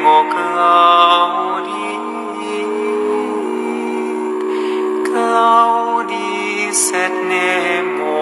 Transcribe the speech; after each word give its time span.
nemo 0.00 0.24
claudi. 0.32 1.88
Claudi 5.04 6.72
sed 6.72 7.14
nemo 7.28 8.16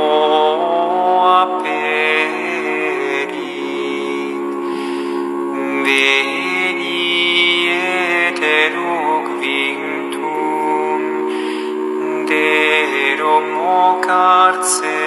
aperit 1.38 3.34
veni 5.84 7.00
et 7.70 8.38
eruc 8.58 9.26
vinctum 9.40 11.02
derum 12.26 13.48
o 13.56 14.00
carcere. 14.06 14.97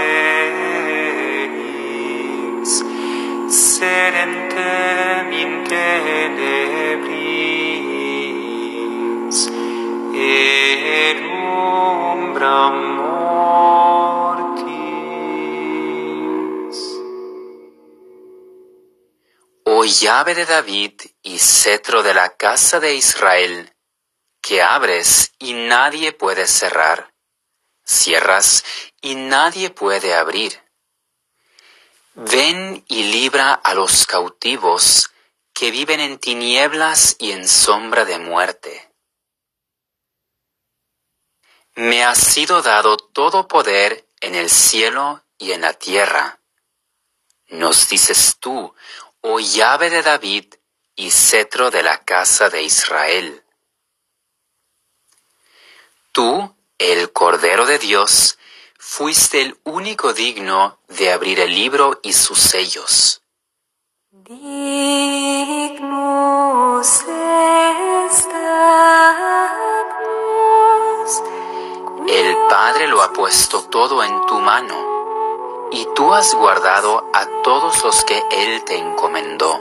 De 20.12 20.46
David 20.46 21.02
y 21.24 21.40
cetro 21.40 22.04
de 22.04 22.14
la 22.14 22.36
casa 22.36 22.82
de 22.82 22.96
Israel, 22.96 23.74
que 24.42 24.62
abres 24.62 25.32
y 25.40 25.54
nadie 25.54 26.12
puede 26.12 26.48
cerrar, 26.48 27.14
cierras 27.86 28.66
y 29.02 29.16
nadie 29.16 29.70
puede 29.70 30.14
abrir. 30.14 30.62
Ven 32.14 32.84
y 32.90 33.04
libra 33.04 33.54
a 33.54 33.74
los 33.74 34.06
cautivos 34.06 35.12
que 35.54 35.72
viven 35.72 36.02
en 36.02 36.20
tinieblas 36.20 37.16
y 37.18 37.32
en 37.32 37.48
sombra 37.48 38.04
de 38.04 38.20
muerte. 38.20 38.92
Me 41.76 42.04
ha 42.04 42.16
sido 42.16 42.62
dado 42.62 42.98
todo 42.98 43.48
poder 43.48 44.10
en 44.20 44.36
el 44.36 44.50
cielo 44.50 45.24
y 45.38 45.54
en 45.54 45.62
la 45.62 45.72
tierra. 45.72 46.42
Nos 47.48 47.88
dices 47.88 48.38
tú, 48.40 48.76
oh 49.22 49.40
llave 49.40 49.90
de 49.90 50.02
David 50.02 50.54
y 50.96 51.12
cetro 51.12 51.72
de 51.72 51.84
la 51.84 52.04
casa 52.04 52.50
de 52.50 52.64
Israel. 52.64 53.44
Tú, 56.12 56.56
el 56.78 57.12
Cordero 57.12 57.66
de 57.66 57.80
Dios, 57.80 58.38
fuiste 58.78 59.42
el 59.42 59.58
único 59.64 60.14
digno 60.14 60.80
de 60.88 61.12
abrir 61.12 61.40
el 61.40 61.54
libro 61.54 62.00
y 62.04 62.14
sus 62.14 62.40
sellos. 62.40 63.22
Dignus 64.12 64.52
est 68.08 68.32
El 72.12 72.36
Padre 72.50 72.88
lo 72.88 73.02
ha 73.02 73.14
puesto 73.14 73.64
todo 73.70 74.04
en 74.04 74.26
tu 74.26 74.38
mano, 74.40 74.76
y 75.72 75.88
tú 75.96 76.14
has 76.14 76.34
guardado 76.36 77.06
a 77.14 77.26
todos 77.44 77.84
los 77.84 78.04
que 78.04 78.22
Él 78.32 78.64
te 78.66 78.78
encomendó. 78.78 79.60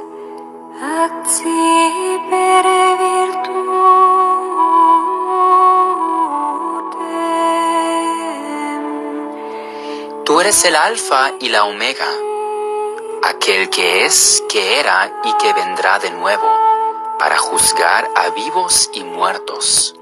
Tú 10.24 10.40
eres 10.40 10.64
el 10.64 10.76
Alfa 10.76 11.32
y 11.40 11.48
la 11.48 11.64
Omega, 11.64 12.06
aquel 13.24 13.68
que 13.68 14.04
es, 14.04 14.42
que 14.48 14.78
era 14.78 15.20
y 15.24 15.32
que 15.34 15.52
vendrá 15.52 15.98
de 15.98 16.10
nuevo, 16.10 16.48
para 17.18 17.36
juzgar 17.36 18.08
a 18.14 18.30
vivos 18.30 18.90
y 18.92 19.04
muertos. 19.04 19.96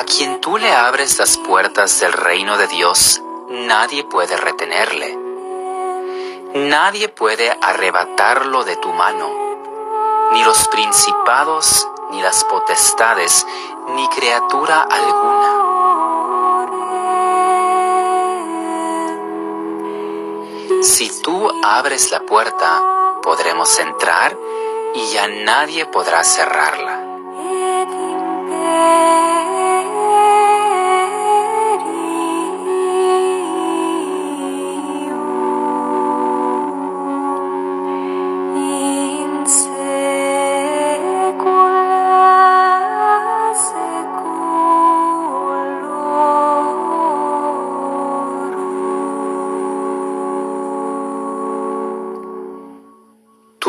A 0.00 0.04
quien 0.04 0.40
tú 0.40 0.56
le 0.56 0.72
abres 0.72 1.18
las 1.18 1.36
puertas 1.36 2.00
del 2.00 2.14
reino 2.14 2.56
de 2.56 2.66
Dios, 2.68 3.20
nadie 3.50 4.02
puede 4.02 4.34
retenerle. 4.34 5.14
Nadie 6.54 7.10
puede 7.10 7.54
arrebatarlo 7.60 8.64
de 8.64 8.76
tu 8.76 8.94
mano, 8.94 9.28
ni 10.32 10.42
los 10.42 10.68
principados, 10.68 11.86
ni 12.12 12.22
las 12.22 12.44
potestades, 12.44 13.46
ni 13.88 14.08
criatura 14.08 14.88
alguna. 14.90 15.50
Si 20.82 21.20
tú 21.20 21.52
abres 21.62 22.10
la 22.10 22.20
puerta, 22.20 22.82
podremos 23.22 23.78
entrar 23.78 24.34
y 24.94 25.12
ya 25.12 25.28
nadie 25.28 25.84
podrá 25.84 26.24
cerrarla. 26.24 27.09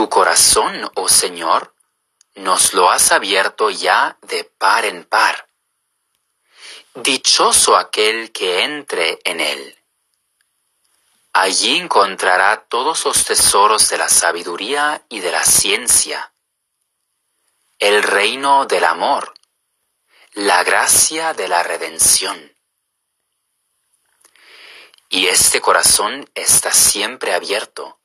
Tu 0.01 0.09
corazón, 0.09 0.89
oh 0.95 1.07
Señor, 1.07 1.75
nos 2.33 2.73
lo 2.73 2.89
has 2.89 3.11
abierto 3.11 3.69
ya 3.69 4.17
de 4.23 4.43
par 4.45 4.83
en 4.85 5.05
par. 5.05 5.47
Dichoso 6.95 7.77
aquel 7.77 8.31
que 8.31 8.63
entre 8.63 9.19
en 9.25 9.39
él. 9.39 9.77
Allí 11.33 11.77
encontrará 11.77 12.65
todos 12.67 13.05
los 13.05 13.25
tesoros 13.25 13.89
de 13.89 13.99
la 13.99 14.09
sabiduría 14.09 15.05
y 15.07 15.19
de 15.19 15.31
la 15.31 15.45
ciencia, 15.45 16.33
el 17.77 18.01
reino 18.01 18.65
del 18.65 18.85
amor, 18.85 19.35
la 20.33 20.63
gracia 20.63 21.35
de 21.35 21.47
la 21.47 21.61
redención. 21.61 22.57
Y 25.09 25.27
este 25.27 25.61
corazón 25.61 26.27
está 26.33 26.71
siempre 26.71 27.35
abierto, 27.35 28.00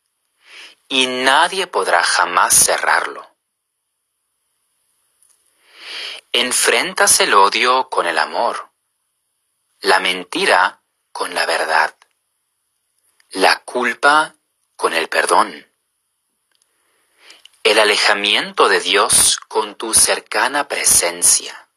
y 0.89 1.07
nadie 1.07 1.67
podrá 1.67 2.03
jamás 2.03 2.55
cerrarlo. 2.55 3.37
Enfrentas 6.33 7.21
el 7.21 7.35
odio 7.35 7.89
con 7.89 8.07
el 8.07 8.19
amor, 8.19 8.71
la 9.81 10.01
mentira 10.01 10.83
con 11.13 11.35
la 11.35 11.47
verdad, 11.47 11.97
la 13.31 13.61
culpa 13.61 14.37
con 14.77 14.93
el 14.93 15.09
perdón, 15.09 15.67
el 17.63 17.79
alejamiento 17.79 18.69
de 18.69 18.81
Dios 18.81 19.39
con 19.49 19.75
tu 19.77 19.95
cercana 19.95 20.69
presencia. 20.69 21.69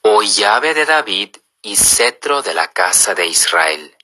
Oh 0.00 0.22
llave 0.22 0.74
de 0.74 0.86
David 0.86 1.36
y 1.60 1.76
cetro 1.76 2.42
de 2.42 2.54
la 2.54 2.68
casa 2.68 3.14
de 3.14 3.26
Israel, 3.26 3.96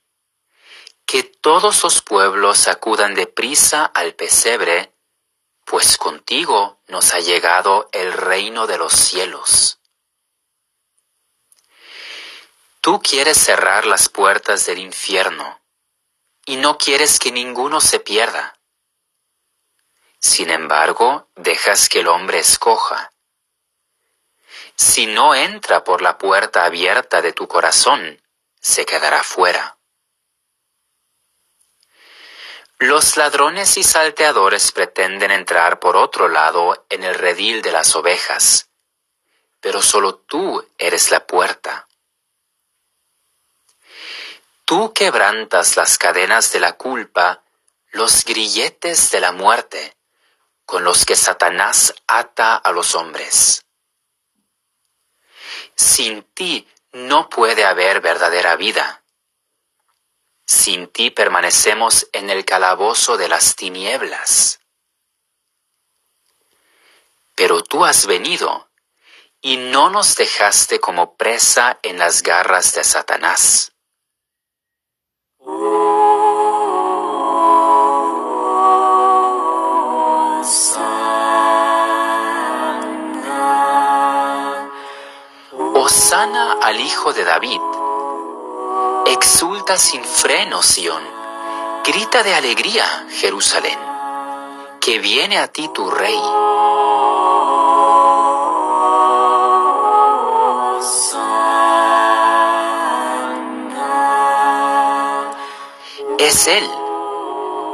que 1.11 1.23
todos 1.23 1.83
los 1.83 2.01
pueblos 2.01 2.69
acudan 2.69 3.15
deprisa 3.15 3.83
al 3.83 4.13
pesebre, 4.15 4.93
pues 5.65 5.97
contigo 5.97 6.79
nos 6.87 7.13
ha 7.13 7.19
llegado 7.19 7.89
el 7.91 8.13
reino 8.13 8.65
de 8.65 8.77
los 8.77 8.93
cielos. 8.93 9.81
Tú 12.79 13.01
quieres 13.01 13.37
cerrar 13.37 13.85
las 13.85 14.07
puertas 14.07 14.65
del 14.67 14.77
infierno 14.77 15.59
y 16.45 16.55
no 16.55 16.77
quieres 16.77 17.19
que 17.19 17.33
ninguno 17.33 17.81
se 17.81 17.99
pierda. 17.99 18.57
Sin 20.17 20.49
embargo, 20.49 21.27
dejas 21.35 21.89
que 21.89 21.99
el 21.99 22.07
hombre 22.07 22.39
escoja. 22.39 23.11
Si 24.77 25.07
no 25.07 25.35
entra 25.35 25.83
por 25.83 26.01
la 26.01 26.17
puerta 26.17 26.63
abierta 26.63 27.21
de 27.21 27.33
tu 27.33 27.49
corazón, 27.49 28.23
se 28.61 28.85
quedará 28.85 29.25
fuera. 29.25 29.77
Los 32.81 33.15
ladrones 33.15 33.77
y 33.77 33.83
salteadores 33.83 34.71
pretenden 34.71 35.29
entrar 35.29 35.79
por 35.79 35.95
otro 35.95 36.27
lado 36.27 36.87
en 36.89 37.03
el 37.03 37.13
redil 37.13 37.61
de 37.61 37.71
las 37.71 37.95
ovejas, 37.95 38.71
pero 39.59 39.83
solo 39.83 40.15
tú 40.15 40.67
eres 40.79 41.11
la 41.11 41.27
puerta. 41.27 41.87
Tú 44.65 44.93
quebrantas 44.93 45.77
las 45.77 45.99
cadenas 45.99 46.51
de 46.53 46.59
la 46.59 46.73
culpa, 46.73 47.43
los 47.91 48.25
grilletes 48.25 49.11
de 49.11 49.19
la 49.19 49.31
muerte, 49.31 49.95
con 50.65 50.83
los 50.83 51.05
que 51.05 51.15
Satanás 51.15 51.93
ata 52.07 52.55
a 52.55 52.71
los 52.71 52.95
hombres. 52.95 53.63
Sin 55.75 56.23
ti 56.33 56.67
no 56.93 57.29
puede 57.29 57.63
haber 57.63 58.01
verdadera 58.01 58.55
vida. 58.55 59.00
Sin 60.51 60.87
ti 60.87 61.11
permanecemos 61.11 62.09
en 62.11 62.29
el 62.29 62.43
calabozo 62.43 63.15
de 63.15 63.29
las 63.29 63.55
tinieblas. 63.55 64.59
Pero 67.35 67.63
tú 67.63 67.85
has 67.85 68.05
venido 68.05 68.69
y 69.39 69.55
no 69.55 69.89
nos 69.89 70.17
dejaste 70.17 70.81
como 70.81 71.15
presa 71.15 71.79
en 71.83 71.97
las 71.97 72.21
garras 72.21 72.73
de 72.75 72.83
Satanás. 72.83 73.71
Osana 85.73 86.57
al 86.61 86.77
Hijo 86.81 87.13
de 87.13 87.23
David. 87.23 87.61
Exulta 89.11 89.77
sin 89.77 90.01
freno, 90.05 90.63
Sión. 90.63 91.03
Grita 91.83 92.23
de 92.23 92.33
alegría, 92.33 92.85
Jerusalén. 93.09 93.77
Que 94.79 94.99
viene 94.99 95.37
a 95.37 95.47
ti 95.49 95.67
tu 95.73 95.91
rey. 95.91 96.17
Es 106.17 106.47
Él, 106.47 106.71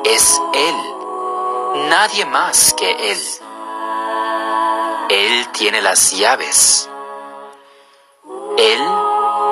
es 0.06 0.42
Él, 0.56 0.76
nadie 1.88 2.26
más 2.26 2.74
que 2.74 3.12
Él. 3.12 3.20
Él 5.10 5.48
tiene 5.52 5.84
las 5.84 6.14
llaves. 6.14 6.90
Él, 8.58 8.82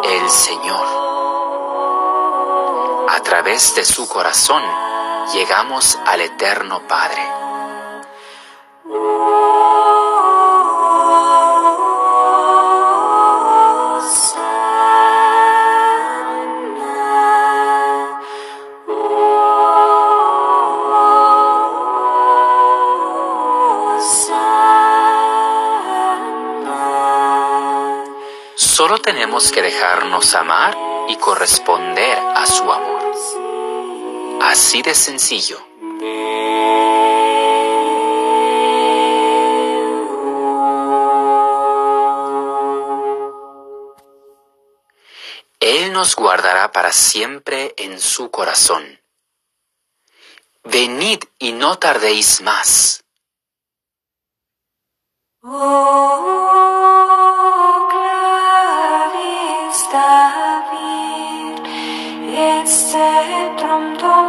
el 0.04 0.30
Señor. 0.32 1.15
A 3.26 3.28
través 3.28 3.74
de 3.74 3.84
su 3.84 4.08
corazón 4.08 4.62
llegamos 5.34 5.98
al 6.06 6.22
eterno 6.22 6.88
Padre. 6.88 7.45
Solo 28.86 29.00
tenemos 29.00 29.52
que 29.52 29.64
dejarnos 29.64 30.36
amar 30.36 30.78
y 31.10 31.16
corresponder 31.16 32.20
a 32.20 32.46
su 32.46 32.72
amor. 32.72 33.16
Así 34.44 34.84
de 34.84 34.94
sencillo. 34.94 35.58
Él 45.60 45.92
nos 45.92 46.16
guardará 46.16 46.72
para 46.72 46.92
siempre 46.92 47.74
en 47.78 48.00
su 48.00 48.30
corazón. 48.30 49.02
Venid 50.64 51.24
y 51.40 51.54
no 51.54 51.80
tardéis 51.80 52.40
más. 52.42 53.04
O 55.42 57.15
et 62.38 62.68
sceptrum 62.68 63.98
Domini 63.98 64.25